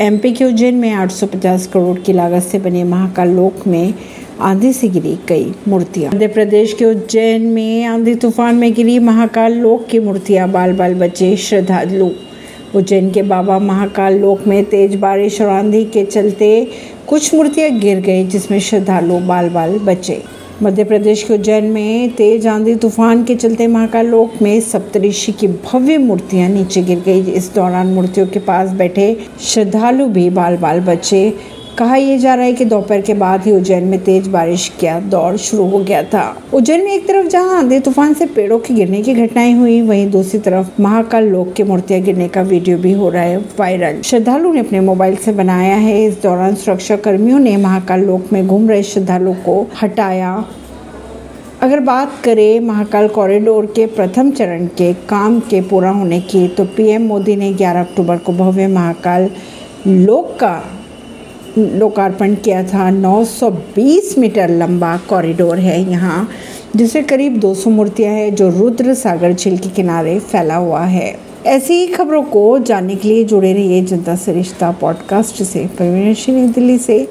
MP 0.00 0.32
के 0.32 0.44
उज्जैन 0.44 0.74
में 0.74 0.90
850 0.90 1.66
करोड़ 1.66 1.98
की 1.98 2.12
लागत 2.12 2.42
से 2.42 2.58
बने 2.58 2.84
महाकाल 2.84 3.28
लोक 3.28 3.66
में 3.66 3.94
आंधी 4.40 4.72
से 4.72 4.88
गिरी 4.88 5.14
कई 5.28 5.52
मूर्तियाँ। 5.68 6.12
मध्य 6.12 6.28
प्रदेश 6.28 6.72
के 6.72 6.84
उज्जैन 6.84 7.42
में 7.42 7.84
आंधी 7.84 8.14
तूफ़ान 8.14 8.54
में 8.54 8.72
गिरी 8.74 8.98
महाकाल 8.98 9.58
लोक 9.58 9.86
की 9.86 9.98
मूर्तियाँ। 9.98 10.48
बाल 10.48 10.72
बाल 10.72 10.94
बचे 10.94 11.36
श्रद्धालु। 11.36 12.10
उज्जैन 12.74 13.10
के 13.10 13.22
बाबा 13.22 13.58
महाकाल 13.58 14.18
लोक 14.18 14.46
में 14.46 14.64
तेज 14.64 14.94
बारिश 14.94 15.40
और 15.40 15.48
आंधी 15.48 15.84
के 15.84 16.04
चलते 16.04 16.66
कुछ 17.06 17.34
मूर्तियाँ 17.34 17.70
गिर 17.70 18.00
गई, 18.00 18.24
जिसमें 18.24 18.60
श्रद्धालु 18.60 19.18
बाल 19.18 19.48
बाल 19.48 19.78
बचे 19.78 20.22
मध्य 20.62 20.84
प्रदेश 20.84 21.22
के 21.22 21.34
उज्जैन 21.34 21.64
में 21.64 22.10
तेज 22.14 22.46
आंधी 22.46 22.74
तूफ़ान 22.74 23.22
के 23.24 23.34
चलते 23.34 23.66
महाकाल 23.66 24.06
लोक 24.06 24.32
में 24.42 24.60
सप्तऋषि 24.60 25.32
की 25.32 25.46
भव्य 25.48 25.96
मूर्तियाँ 25.98 26.48
नीचे 26.48 26.82
गिर 26.82 26.98
गई। 27.00 27.20
इस 27.32 27.50
दौरान 27.54 27.86
मूर्तियों 27.86 28.26
के 28.26 28.38
पास 28.40 28.72
बैठे 28.72 29.06
श्रद्धालु 29.42 30.06
भी 30.08 30.28
बाल 30.30 30.56
बाल 30.56 30.80
बचे 30.80 31.22
कहा 31.78 31.96
यह 31.96 32.18
जा 32.18 32.34
रहा 32.34 32.44
है 32.44 32.52
कि 32.52 32.64
दोपहर 32.64 33.00
के 33.00 33.14
बाद 33.14 33.44
ही 33.44 33.52
उज्जैन 33.52 33.84
में 33.84 33.98
तेज 34.04 34.26
बारिश 34.28 34.68
का 34.68 34.98
दौर 35.00 35.36
शुरू 35.36 35.64
हो 35.64 35.78
गया 35.78 36.02
था। 36.02 36.22
उज्जैन 36.54 36.84
में 36.84 36.92
एक 36.92 37.06
तरफ़ 37.08 37.26
जहाँ 37.26 37.58
आंधी 37.58 37.78
तूफ़ान 37.80 38.14
से 38.14 38.26
पेड़ों 38.26 38.58
के 38.58 38.74
गिरने 38.74 39.02
की 39.02 39.14
घटनाएँ 39.14 39.52
हुई, 39.54 39.80
वहीं 39.80 40.10
दूसरी 40.10 40.40
तरफ़ 40.40 40.80
महाकाल 40.82 41.24
लोक 41.24 41.52
की 41.52 41.62
मूर्तियाँ 41.62 42.00
गिरने 42.00 42.28
का 42.28 42.42
वीडियो 42.42 42.78
भी 42.78 42.92
हो 42.92 43.08
रहा 43.08 43.22
है 43.22 43.38
वायरल। 43.58 44.00
श्रद्धालु 44.02 44.52
ने 44.52 44.60
अपने 44.60 44.80
मोबाइल 44.80 45.16
से 45.16 45.32
बनाया 45.32 45.76
है। 45.76 46.04
इस 46.04 46.22
दौरान 46.22 46.54
सुरक्षा 46.54 46.96
कर्मियों 46.96 47.38
ने 47.38 47.56
महाकाल 47.56 48.00
लोक 48.00 48.32
में 48.32 48.46
घूम 48.46 48.68
रहे 48.68 48.82
श्रद्धालुओं 48.82 49.34
को 49.34 49.66
हटाया। 49.82 50.44
अगर 51.62 51.80
बात 51.80 52.12
करें 52.24 52.60
महाकाल 52.60 53.08
कॉरिडोर 53.08 53.66
के 53.66 53.86
प्रथम 53.86 54.30
चरण 54.30 54.66
के 54.66 54.92
काम 55.08 55.40
के 55.40 55.60
पूरा 55.60 55.90
होने 55.90 56.20
की 56.20 56.48
तो 56.48 56.64
पीएम 56.64 57.02
मोदी 57.02 57.36
ने 57.36 57.52
11 57.54 57.80
अक्टूबर 57.80 58.16
को 58.16 58.32
भव्य 58.32 58.66
महाकाल 58.66 59.30
लोक 59.86 60.36
का 60.40 60.62
लोकार्पण 61.58 62.34
किया 62.34 62.62
था। 62.62 62.90
920 62.90 64.18
मीटर 64.18 64.48
लंबा 64.48 64.96
कॉरिडोर 64.96 65.58
है 65.58 65.90
यहाँ 65.90 66.28
जिसे 66.76 67.02
करीब 67.02 67.40
200 67.40 67.70
मूर्तियाँ 67.70 68.14
हैं 68.14 68.34
जो 68.34 68.48
रुद्र 68.48 68.94
सागर 68.94 69.32
झील 69.32 69.58
के 69.58 69.68
किनारे 69.68 70.18
फैला 70.18 70.56
हुआ 70.56 70.80
है। 70.80 71.30
ऐसी 71.46 71.74
ही 71.74 71.86
खबरों 71.86 72.22
को 72.22 72.58
जानने 72.58 72.94
के 72.94 73.08
लिए 73.08 73.24
जुड़े 73.24 73.52
रहिए 73.52 73.82
जनता 73.82 74.16
सरिश्ता 74.16 74.70
पॉडकास्ट 74.70 75.42
से। 75.42 75.66
परवीन 75.66 76.52
दिल्ली 76.52 76.78
से। 76.78 76.98